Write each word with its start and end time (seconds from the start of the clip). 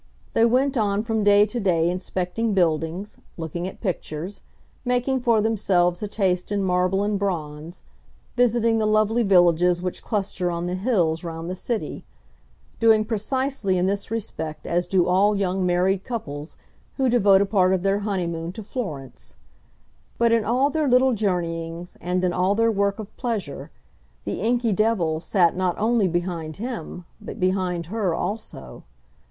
They 0.33 0.45
went 0.47 0.77
on 0.77 1.03
from 1.03 1.23
day 1.23 1.45
to 1.45 1.59
day 1.59 1.87
inspecting 1.87 2.55
buildings, 2.55 3.17
looking 3.37 3.67
at 3.67 3.81
pictures, 3.81 4.41
making 4.83 5.19
for 5.19 5.41
themselves 5.41 6.01
a 6.01 6.07
taste 6.07 6.51
in 6.51 6.63
marble 6.63 7.03
and 7.03 7.19
bronze, 7.19 7.83
visiting 8.35 8.79
the 8.79 8.87
lovely 8.87 9.21
villages 9.21 9.79
which 9.79 10.01
cluster 10.01 10.49
on 10.49 10.65
the 10.65 10.73
hills 10.73 11.23
round 11.23 11.51
the 11.51 11.55
city, 11.55 12.03
doing 12.79 13.05
precisely 13.05 13.77
in 13.77 13.85
this 13.85 14.09
respect 14.09 14.65
as 14.65 14.87
do 14.87 15.05
all 15.05 15.35
young 15.35 15.67
married 15.67 16.03
couples 16.03 16.57
who 16.97 17.07
devote 17.07 17.41
a 17.41 17.45
part 17.45 17.71
of 17.71 17.83
their 17.83 17.99
honeymoon 17.99 18.51
to 18.53 18.63
Florence; 18.63 19.35
but 20.17 20.31
in 20.31 20.43
all 20.43 20.71
their 20.71 20.89
little 20.89 21.13
journeyings 21.13 21.95
and 22.01 22.23
in 22.23 22.33
all 22.33 22.55
their 22.55 22.71
work 22.71 22.97
of 22.97 23.15
pleasure 23.17 23.69
the 24.25 24.41
inky 24.41 24.73
devil 24.73 25.19
sat 25.19 25.55
not 25.55 25.77
only 25.77 26.07
behind 26.07 26.57
him 26.57 27.05
but 27.21 27.39
behind 27.39 27.85
her 27.85 28.15
also. 28.15 28.83